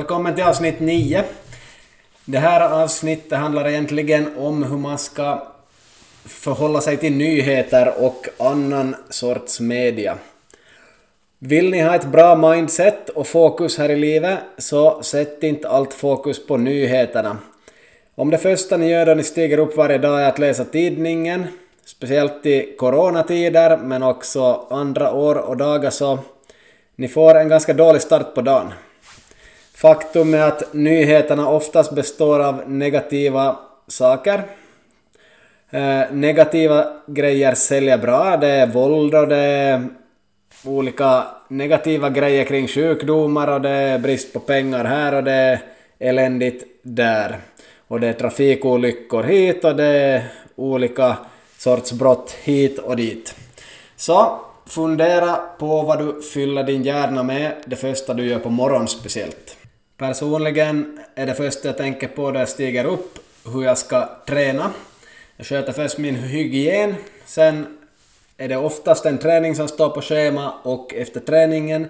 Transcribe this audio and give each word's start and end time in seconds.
välkommen 0.00 0.34
till 0.34 0.44
avsnitt 0.44 0.80
9. 0.80 1.24
Det 2.24 2.38
här 2.38 2.82
avsnittet 2.82 3.38
handlar 3.38 3.68
egentligen 3.68 4.36
om 4.38 4.62
hur 4.62 4.76
man 4.76 4.98
ska 4.98 5.46
förhålla 6.24 6.80
sig 6.80 6.96
till 6.96 7.12
nyheter 7.12 7.92
och 7.98 8.28
annan 8.38 8.96
sorts 9.10 9.60
media. 9.60 10.18
Vill 11.38 11.70
ni 11.70 11.80
ha 11.80 11.94
ett 11.94 12.04
bra 12.04 12.36
mindset 12.36 13.08
och 13.08 13.26
fokus 13.26 13.78
här 13.78 13.88
i 13.88 13.96
livet 13.96 14.38
så 14.58 15.02
sätt 15.02 15.42
inte 15.42 15.68
allt 15.68 15.94
fokus 15.94 16.46
på 16.46 16.56
nyheterna. 16.56 17.38
Om 18.14 18.30
det 18.30 18.38
första 18.38 18.76
ni 18.76 18.90
gör 18.90 19.06
då 19.06 19.14
ni 19.14 19.22
stiger 19.22 19.58
upp 19.58 19.76
varje 19.76 19.98
dag 19.98 20.22
är 20.22 20.28
att 20.28 20.38
läsa 20.38 20.64
tidningen, 20.64 21.46
speciellt 21.84 22.46
i 22.46 22.76
coronatider 22.78 23.76
men 23.76 24.02
också 24.02 24.66
andra 24.70 25.12
år 25.12 25.34
och 25.34 25.56
dagar 25.56 25.90
så 25.90 26.18
ni 26.96 27.08
får 27.08 27.34
en 27.34 27.48
ganska 27.48 27.72
dålig 27.72 28.02
start 28.02 28.34
på 28.34 28.40
dagen. 28.42 28.72
Faktum 29.80 30.34
är 30.34 30.42
att 30.42 30.74
nyheterna 30.74 31.48
oftast 31.48 31.94
består 31.94 32.40
av 32.40 32.70
negativa 32.70 33.58
saker. 33.86 34.42
Eh, 35.70 36.12
negativa 36.12 36.86
grejer 37.06 37.54
säljer 37.54 37.98
bra. 37.98 38.36
Det 38.36 38.48
är 38.48 38.66
våld 38.66 39.14
och 39.14 39.28
det 39.28 39.36
är 39.36 39.88
olika 40.64 41.24
negativa 41.48 42.10
grejer 42.10 42.44
kring 42.44 42.68
sjukdomar 42.68 43.48
och 43.48 43.60
det 43.60 43.70
är 43.70 43.98
brist 43.98 44.32
på 44.32 44.40
pengar 44.40 44.84
här 44.84 45.14
och 45.14 45.24
det 45.24 45.32
är 45.32 45.60
eländigt 45.98 46.64
där. 46.82 47.38
Och 47.88 48.00
det 48.00 48.08
är 48.08 48.12
trafikolyckor 48.12 49.22
hit 49.22 49.64
och 49.64 49.76
det 49.76 49.86
är 49.86 50.22
olika 50.56 51.16
sorts 51.58 51.92
brott 51.92 52.36
hit 52.42 52.78
och 52.78 52.96
dit. 52.96 53.34
Så 53.96 54.40
fundera 54.66 55.36
på 55.36 55.82
vad 55.82 55.98
du 55.98 56.22
fyller 56.22 56.64
din 56.64 56.82
hjärna 56.82 57.22
med 57.22 57.52
det 57.66 57.76
första 57.76 58.14
du 58.14 58.26
gör 58.26 58.38
på 58.38 58.50
morgonen 58.50 58.88
speciellt. 58.88 59.56
Personligen 60.00 60.98
är 61.14 61.26
det 61.26 61.34
första 61.34 61.68
jag 61.68 61.76
tänker 61.76 62.08
på 62.08 62.30
när 62.30 62.40
jag 62.40 62.48
stiger 62.48 62.84
upp 62.84 63.18
hur 63.52 63.64
jag 63.64 63.78
ska 63.78 64.08
träna. 64.26 64.70
Jag 65.36 65.46
sköter 65.46 65.72
först 65.72 65.98
min 65.98 66.14
hygien, 66.14 66.94
sen 67.24 67.66
är 68.36 68.48
det 68.48 68.56
oftast 68.56 69.06
en 69.06 69.18
träning 69.18 69.54
som 69.54 69.68
står 69.68 69.88
på 69.88 70.02
schema 70.02 70.54
och 70.62 70.94
efter 70.94 71.20
träningen 71.20 71.86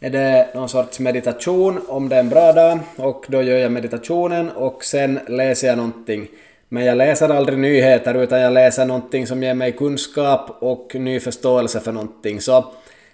är 0.00 0.10
det 0.10 0.48
någon 0.54 0.68
sorts 0.68 1.00
meditation 1.00 1.80
om 1.88 2.08
det 2.08 2.16
är 2.16 2.20
en 2.20 2.28
bra 2.28 2.52
dag 2.52 2.78
och 2.96 3.26
då 3.28 3.42
gör 3.42 3.58
jag 3.58 3.72
meditationen 3.72 4.50
och 4.50 4.84
sen 4.84 5.20
läser 5.28 5.68
jag 5.68 5.76
någonting. 5.76 6.28
Men 6.68 6.84
jag 6.84 6.98
läser 6.98 7.28
aldrig 7.28 7.58
nyheter 7.58 8.14
utan 8.14 8.40
jag 8.40 8.52
läser 8.52 8.86
någonting 8.86 9.26
som 9.26 9.42
ger 9.42 9.54
mig 9.54 9.72
kunskap 9.72 10.56
och 10.58 10.94
ny 10.94 11.20
förståelse 11.20 11.80
för 11.80 11.92
någonting. 11.92 12.40
Så 12.40 12.72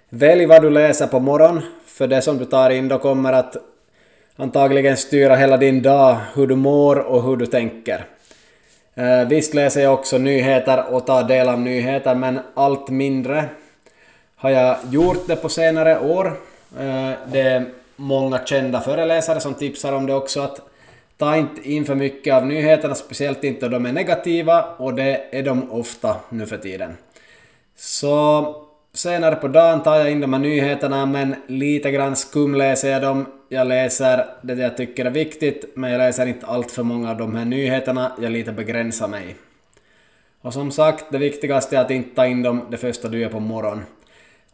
välj 0.08 0.46
vad 0.46 0.62
du 0.62 0.70
läser 0.70 1.06
på 1.06 1.20
morgonen, 1.20 1.62
för 1.86 2.06
det 2.06 2.22
som 2.22 2.38
du 2.38 2.44
tar 2.44 2.70
in 2.70 2.88
då 2.88 2.98
kommer 2.98 3.32
att 3.32 3.56
antagligen 4.36 4.96
styra 4.96 5.36
hela 5.36 5.56
din 5.56 5.82
dag, 5.82 6.16
hur 6.34 6.46
du 6.46 6.56
mår 6.56 6.96
och 6.96 7.22
hur 7.22 7.36
du 7.36 7.46
tänker. 7.46 8.04
Eh, 8.94 9.28
visst 9.28 9.54
läser 9.54 9.82
jag 9.82 9.94
också 9.94 10.18
nyheter 10.18 10.94
och 10.94 11.06
tar 11.06 11.24
del 11.24 11.48
av 11.48 11.60
nyheter, 11.60 12.14
men 12.14 12.38
allt 12.54 12.88
mindre 12.88 13.44
har 14.36 14.50
jag 14.50 14.76
gjort 14.90 15.26
det 15.26 15.36
på 15.36 15.48
senare 15.48 16.00
år. 16.00 16.26
Eh, 16.78 17.10
det 17.32 17.40
är 17.40 17.64
många 17.96 18.40
kända 18.44 18.80
föreläsare 18.80 19.40
som 19.40 19.54
tipsar 19.54 19.92
om 19.92 20.06
det 20.06 20.14
också, 20.14 20.40
att 20.40 20.60
ta 21.18 21.36
inte 21.36 21.70
in 21.70 21.84
för 21.84 21.94
mycket 21.94 22.34
av 22.34 22.46
nyheterna, 22.46 22.94
speciellt 22.94 23.44
inte 23.44 23.66
om 23.66 23.72
de 23.72 23.86
är 23.86 23.92
negativa, 23.92 24.62
och 24.62 24.94
det 24.94 25.24
är 25.30 25.42
de 25.42 25.72
ofta 25.72 26.16
nu 26.28 26.46
för 26.46 26.56
tiden. 26.56 26.96
Så 27.76 28.54
senare 28.92 29.34
på 29.34 29.48
dagen 29.48 29.82
tar 29.82 29.96
jag 29.96 30.10
in 30.10 30.20
de 30.20 30.32
här 30.32 30.40
nyheterna, 30.40 31.06
men 31.06 31.34
lite 31.46 31.90
grann 31.90 32.16
skumläser 32.16 32.90
jag 32.90 33.02
dem. 33.02 33.26
Jag 33.54 33.66
läser 33.66 34.26
det 34.42 34.54
jag 34.54 34.76
tycker 34.76 35.04
är 35.04 35.10
viktigt, 35.10 35.64
men 35.74 35.90
jag 35.90 35.98
läser 35.98 36.26
inte 36.26 36.46
allt 36.46 36.70
för 36.70 36.82
många 36.82 37.10
av 37.10 37.16
de 37.16 37.34
här 37.34 37.44
nyheterna. 37.44 38.12
Jag 38.20 38.32
lite 38.32 38.52
begränsar 38.52 39.08
mig. 39.08 39.36
Och 40.40 40.52
som 40.52 40.70
sagt, 40.70 41.04
det 41.10 41.18
viktigaste 41.18 41.76
är 41.76 41.80
att 41.80 41.90
inte 41.90 42.14
ta 42.16 42.26
in 42.26 42.42
dem 42.42 42.60
det 42.70 42.76
första 42.76 43.08
du 43.08 43.18
gör 43.18 43.28
på 43.28 43.40
morgonen. 43.40 43.84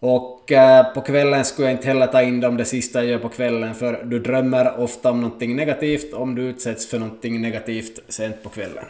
Och 0.00 0.53
eh, 0.53 0.94
på 0.94 1.00
kvällen 1.00 1.44
skulle 1.44 1.69
jag 1.69 1.77
inte 1.77 1.87
heller 1.87 2.06
ta 2.06 2.22
in 2.22 2.41
dem 2.41 2.56
det 2.56 2.65
sista 2.65 2.99
jag 2.99 3.10
gör 3.10 3.19
på 3.19 3.28
kvällen, 3.28 3.75
för 3.75 4.03
du 4.05 4.19
drömmer 4.19 4.81
ofta 4.81 5.10
om 5.10 5.21
någonting 5.21 5.56
negativt 5.56 6.15
om 6.15 6.34
du 6.34 6.43
utsätts 6.43 6.87
för 6.87 6.99
någonting 6.99 7.41
negativt 7.41 8.00
sent 8.09 8.43
på 8.43 8.49
kvällen. 8.49 8.84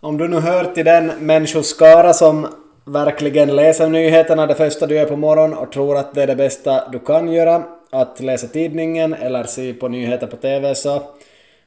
Om 0.00 0.18
du 0.18 0.28
nu 0.28 0.40
hör 0.40 0.64
till 0.64 0.84
den 0.84 1.06
människoskara 1.06 2.12
som 2.12 2.46
verkligen 2.84 3.56
läser 3.56 3.88
nyheterna 3.88 4.46
det 4.46 4.54
första 4.54 4.86
du 4.86 4.94
gör 4.94 5.06
på 5.06 5.16
morgonen 5.16 5.58
och 5.58 5.72
tror 5.72 5.96
att 5.96 6.14
det 6.14 6.22
är 6.22 6.26
det 6.26 6.36
bästa 6.36 6.88
du 6.90 6.98
kan 6.98 7.32
göra, 7.32 7.62
att 7.92 8.20
läsa 8.20 8.46
tidningen 8.46 9.14
eller 9.14 9.44
se 9.44 9.72
på 9.72 9.88
nyheter 9.88 10.26
på 10.26 10.36
TV, 10.36 10.74
så 10.74 11.02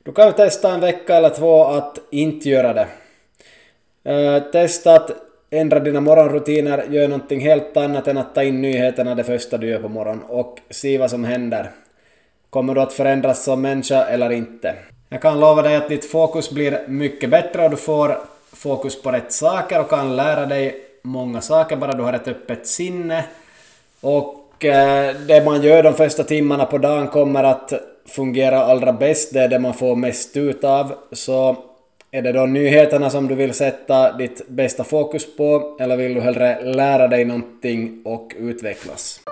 du 0.03 0.11
kan 0.11 0.27
ju 0.27 0.33
testa 0.33 0.73
en 0.73 0.79
vecka 0.79 1.15
eller 1.15 1.29
två 1.29 1.63
att 1.63 1.99
inte 2.11 2.49
göra 2.49 2.73
det. 2.73 2.87
Uh, 4.09 4.51
testa 4.51 4.95
att 4.95 5.11
ändra 5.49 5.79
dina 5.79 6.01
morgonrutiner, 6.01 6.85
gör 6.89 7.07
någonting 7.07 7.39
helt 7.39 7.77
annat 7.77 8.07
än 8.07 8.17
att 8.17 8.35
ta 8.35 8.43
in 8.43 8.61
nyheterna 8.61 9.15
det 9.15 9.23
första 9.23 9.57
du 9.57 9.67
gör 9.67 9.79
på 9.79 9.89
morgonen 9.89 10.23
och 10.27 10.59
se 10.69 10.97
vad 10.97 11.09
som 11.09 11.23
händer. 11.23 11.71
Kommer 12.49 12.75
du 12.75 12.81
att 12.81 12.93
förändras 12.93 13.43
som 13.43 13.61
människa 13.61 14.05
eller 14.05 14.31
inte? 14.31 14.75
Jag 15.09 15.21
kan 15.21 15.39
lova 15.39 15.61
dig 15.61 15.75
att 15.75 15.89
ditt 15.89 16.05
fokus 16.05 16.51
blir 16.51 16.79
mycket 16.87 17.29
bättre 17.29 17.63
och 17.63 17.69
du 17.69 17.77
får 17.77 18.17
fokus 18.53 19.01
på 19.01 19.11
rätt 19.11 19.31
saker 19.31 19.79
och 19.79 19.89
kan 19.89 20.15
lära 20.15 20.45
dig 20.45 20.75
många 21.01 21.41
saker 21.41 21.75
bara 21.75 21.93
du 21.93 22.03
har 22.03 22.13
ett 22.13 22.27
öppet 22.27 22.67
sinne. 22.67 23.25
Och 24.55 24.65
eh, 24.65 25.15
det 25.27 25.45
man 25.45 25.61
gör 25.61 25.83
de 25.83 25.93
första 25.93 26.23
timmarna 26.23 26.65
på 26.65 26.77
dagen 26.77 27.07
kommer 27.07 27.43
att 27.43 27.73
fungera 28.07 28.59
allra 28.59 28.93
bäst, 28.93 29.33
det 29.33 29.39
är 29.39 29.47
det 29.47 29.59
man 29.59 29.73
får 29.73 29.95
mest 29.95 30.37
ut 30.37 30.63
av. 30.63 30.93
Så 31.11 31.57
är 32.11 32.21
det 32.21 32.31
då 32.31 32.45
nyheterna 32.45 33.09
som 33.09 33.27
du 33.27 33.35
vill 33.35 33.53
sätta 33.53 34.17
ditt 34.17 34.47
bästa 34.47 34.83
fokus 34.83 35.37
på, 35.37 35.77
eller 35.79 35.97
vill 35.97 36.13
du 36.13 36.21
hellre 36.21 36.63
lära 36.63 37.07
dig 37.07 37.25
någonting 37.25 38.01
och 38.05 38.33
utvecklas? 38.37 39.24